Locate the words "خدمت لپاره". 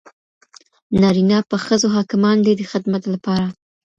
2.71-3.45